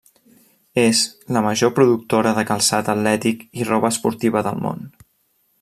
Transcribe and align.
És 0.83 1.01
la 1.35 1.43
major 1.49 1.73
productora 1.81 2.33
de 2.39 2.45
calçat 2.53 2.91
atlètic 2.97 3.47
i 3.63 3.71
roba 3.73 3.95
esportiva 3.97 4.47
del 4.49 4.63
món. 4.67 4.85